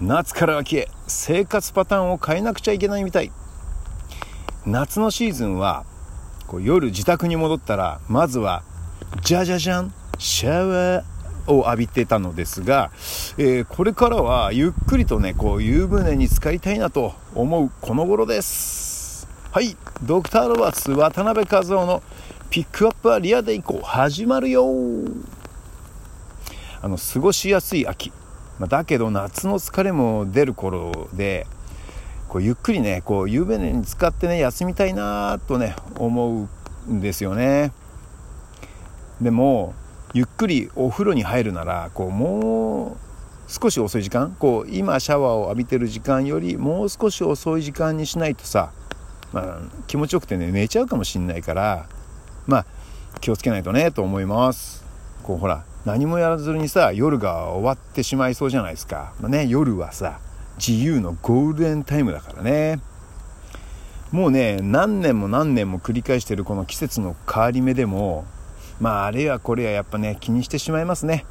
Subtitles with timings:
[0.00, 3.30] 夏から秋へ生活パターンを変えなくちゃいけないみたい。
[4.64, 5.84] 夏のシーズンは
[6.46, 8.62] こう夜自宅に戻ったらまずは
[9.22, 12.90] じゃじゃじゃんシャワーを浴びてたのですが、
[13.36, 19.28] えー、これからはゆっくりとねこう湯船に浸かりたいなと思うこの頃です。
[19.52, 22.02] はいドクターロバーツ渡辺和夫の
[22.48, 23.84] ピックアップはリアでいこう。
[23.84, 24.66] 始まるよ
[26.80, 28.12] あの過ごしやすい秋。
[28.60, 31.46] まだけど夏の疲れも出る頃で
[32.28, 36.48] こうゆっくりねこう湯船に浸かってね休みたいなとね思
[36.86, 37.72] うんですよね。
[39.18, 39.74] でも
[40.12, 42.96] ゆっくりお風呂に入るならこうもう
[43.50, 48.72] 少し遅い時間こう今シャワーを浴びてる時間よりもう少し遅い時間にしないとさ、
[49.32, 51.88] まあ、気持ちよくてね寝ちゃうかもしんないから
[52.46, 52.66] まあ
[53.22, 54.84] 気をつけないとねと思います。
[55.22, 60.20] こうほら何もやらずにさ夜が終わってしまいそうじゃないですか、まあ、ね夜はさ
[60.56, 62.80] 自由のゴールデンタイムだからね。
[64.12, 68.24] もうね何年も何年も繰り返してるこの季節の変わり目でも
[68.80, 71.24] まああれやこれややっぱね気にしてしまいますね。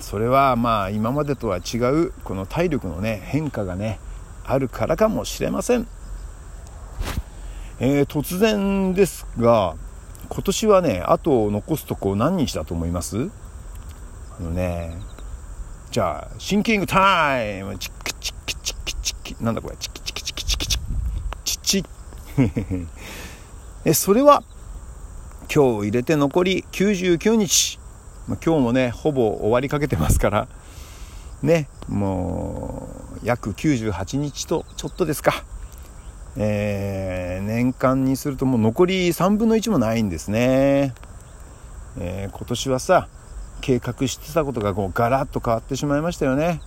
[0.00, 4.00] それはまあ今までとは違うこの体力のね変化がね
[4.44, 5.86] あるからかもしれません、
[7.78, 9.76] えー、突然ですが
[10.28, 13.30] 今年はねあと残すとこ何日だと思います？
[14.42, 14.96] のね。
[15.90, 17.78] じゃあシンキングタイム。
[17.78, 19.44] チックチックチックチック。
[19.44, 19.76] なんだこれ？
[19.76, 20.86] チックチックチックチックチック。
[21.44, 22.86] チッチッ
[23.84, 24.42] えそれは
[25.54, 27.78] 今日入れて残り99日、
[28.26, 30.48] まあ、今日もねほぼ終わりかけてますから。
[31.42, 35.44] ねもう約98日とちょっとですか。
[36.36, 40.92] えー、年間にするともう残り3分の1もないんですね、
[41.96, 43.08] えー、今年はさ
[43.64, 46.60] 計画してたことがこうガラッと変わってしまいましたよね。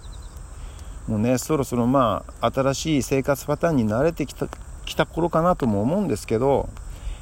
[1.08, 4.48] もうねそろそろまあ新しい生活パターンに慣れてきた
[4.84, 6.70] きた頃かなとも思うんですけど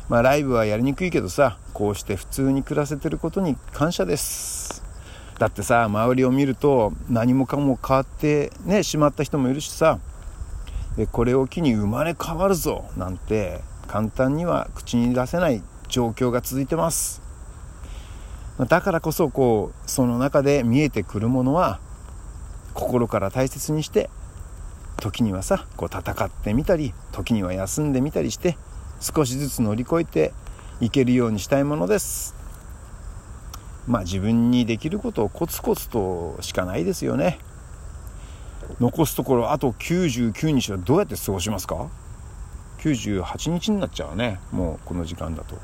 [0.08, 4.82] まあライブはやりにくいけどさこうして普通に暮らせてることに感謝です。
[5.40, 10.00] だってさ周りを見ると何もかも変わってねしまった人もいるしさ
[10.96, 17.25] でこれを機に生まれ変わるぞなんて簡単には口に出せない状況が続いてます。
[18.60, 21.80] だからこそこうその中で見えてくるものは
[22.74, 24.10] 心から大切にして
[24.98, 28.58] 時にはさこう戦ってみたり時には休んでみたりして
[29.02, 30.34] 少しずつ乗り越えて
[30.80, 32.34] いけるようにしたいものです。
[33.88, 37.40] まあ自分にできることをコツコツとしかないですよね。
[38.80, 41.90] 残すところあと99日はどうやって過ごしますか
[42.80, 45.58] ？98日になっちゃうねもうこの時間だと。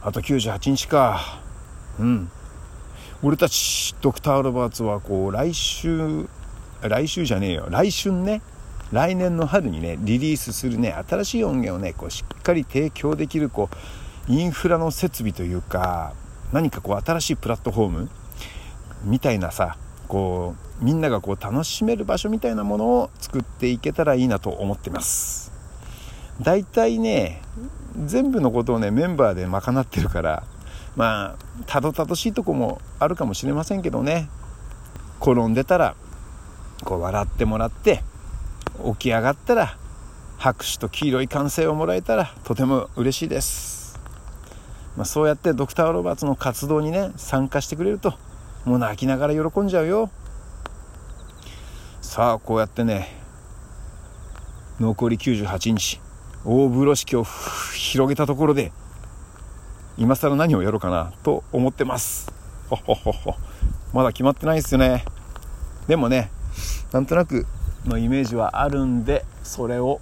[0.00, 1.42] あと98日か。
[2.00, 2.30] うん。
[3.22, 6.26] 俺たちドクター・ロバーツはこう来週
[6.82, 7.68] 来週じゃねえよ。
[7.70, 8.42] 来春ね。
[8.92, 10.92] 来年の春にねリリースするね。
[11.08, 13.70] 新しい音源をねこうしっかり提供できるこ
[14.28, 16.12] うインフラの設備というか
[16.52, 18.10] 何かこう新しいプラットフォーム
[19.04, 19.76] みたいなさ
[20.08, 25.52] こうみんながこう楽しめる場所みたいなものを作っていけたらいいなと思ってます。
[26.40, 27.40] 大体ね
[28.04, 30.42] 全部のことをねメンバーで賄ってるから
[30.96, 34.28] まあたどたどしいとこもあるかもしれませんけどね。
[35.20, 35.94] 転んでたら
[36.84, 38.02] こう笑ってもらって
[38.84, 39.78] 起き上がったら
[40.38, 44.00] 拍手と黄色い歓声をもらえたらとても嬉しいです、
[44.96, 48.14] まあ、そうやってドクター・ロバーツの活動にね参加してくれると
[48.64, 50.10] もう泣きながら喜んじゃうよ。
[52.00, 53.16] さあこうやってね
[54.80, 56.00] 残り98日
[56.44, 57.24] 大風呂敷を
[57.74, 58.72] 広げたところで
[59.98, 62.32] 今更何をやろうかなと思ってます。
[62.68, 63.34] ほほほほ。
[63.92, 65.04] まだ決まってないですよね。
[65.86, 66.30] でもね
[66.92, 67.46] なんとなく
[67.84, 70.00] のイメージはあるんでそれを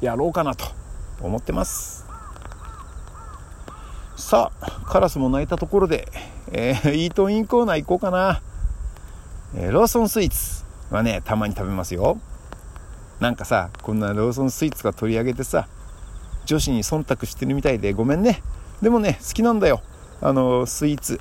[0.00, 0.66] やろうかなと
[1.20, 2.06] 思ってます。
[4.16, 6.08] さあカラスも鳴いたところで、
[6.52, 8.40] えー、イートインコーナー行こうかな、
[9.56, 12.18] えー、ローソンスイーツはねたまに食べますよ。
[13.20, 15.68] なんかさこんなローソンスイーツが取り上げてさ
[16.44, 18.42] 女子に忖度してるみたいでごめんね。
[18.82, 19.82] でもね好きなんだよ。
[20.20, 21.20] あのスイーツ。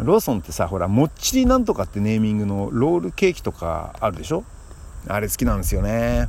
[0.00, 4.44] ローソンってさほらもっちりなんとかってネーミングのロールケーキとかあるでしょ？
[5.06, 6.28] あれ好きなんですよね。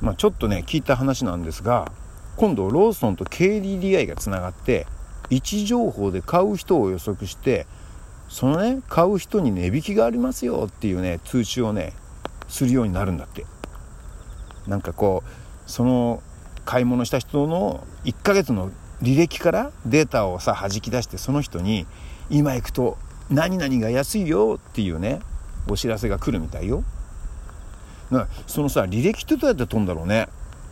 [0.00, 1.90] まあ、ちょっとね聞いた話なんですが
[2.36, 4.86] 今度ローソンと KDDI がつながって
[5.30, 7.66] 位置情報で買う人を予測して
[8.28, 11.92] そのね買う人に値引きがありますよっていうね通知をね
[12.48, 13.44] するようになるんだって。
[14.66, 16.22] なんかこうその
[16.66, 18.70] 買い物した人の1ヶ月の
[19.00, 21.86] 履歴からデータをさ弾き出してその人に
[22.28, 22.98] 今行くと
[23.30, 25.20] 何々が安いよっていうね
[25.68, 26.84] お知らせが来るみたいよ。
[28.10, 30.28] なそのさ履歴ってどうやって飛んだろうね。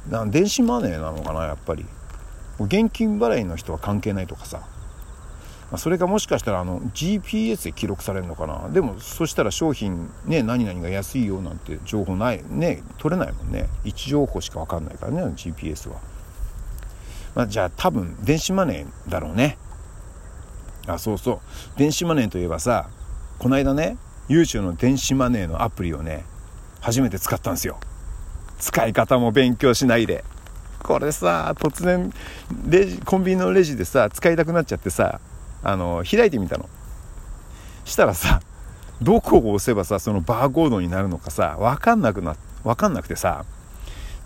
[0.08, 1.86] な電子マネーなのかなやっぱり。
[2.60, 4.62] 現金払いの人は関係ないとかさ。
[5.74, 8.68] まあそれかもしかしたらあの GPS で記録されるのかな。
[8.68, 13.66] でもそしたら商品ね何々が安いよなんて情報ないね取れないもんね。
[13.84, 15.98] 位置情報しか分かんないからね GPS は、
[17.34, 19.58] まあ、じゃあ多分電子マネーだろうね。
[20.86, 21.40] あそうそう。
[21.76, 22.88] 電子マネーといえばさ
[23.40, 23.96] この間ね
[24.28, 26.24] YouTube の電子マネーのアプリをね
[26.82, 27.80] 初めて使ったんですよ。
[28.60, 30.22] 使い方も勉強しないで。
[30.84, 32.12] これさ突然
[32.68, 35.18] レジコンビニのレジでさ使いたくなっちゃってさ
[35.64, 36.68] あの開いてみたの。
[37.84, 38.40] したらさ
[39.02, 43.44] どこを押せばさそのバーコードになるのかさ分かんなくな分かんなくてさ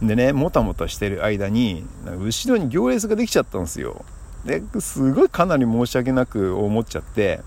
[0.02, 4.05] でねもたもたしてる間に後ろに行列ができちゃったんですよ。
[4.44, 7.40] ですごいかなり申し訳なく思っちゃって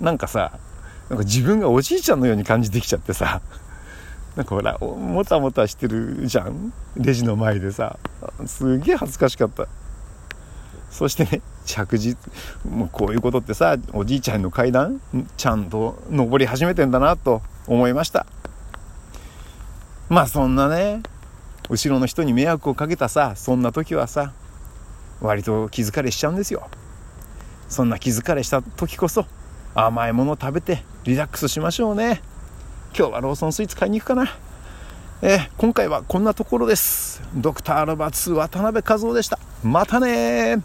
[0.00, 0.58] なんかさ
[1.10, 3.42] なんか自分がおじいちゃんのように感じてきちゃってさ
[4.36, 6.72] なんかほらもたもたしてるじゃん？
[6.96, 7.98] レジの前でさ。
[8.46, 9.68] すげえ恥ずかしかった。
[10.90, 12.18] そしてね着実
[12.68, 15.00] もうこういうことってさおじいちゃんの階段
[15.36, 18.26] ちゃんと登り始めてんだなと思いました。
[20.08, 21.02] まあそんなね
[21.70, 24.32] 後ろの人に迷惑をかけたさそんな時はさ
[25.20, 26.68] 割と気疲れしちゃうんですよ。
[27.68, 29.24] そんな気疲れした時こそ
[29.74, 32.20] 甘いもの食べてリラックスしましょうね。
[32.94, 34.26] 今日はローソンスイーツ買いに行くかな。
[35.22, 37.22] え、今回はこんなところです。
[37.34, 39.38] ドクターロバーツ渡辺和夫でした。
[39.62, 40.60] またね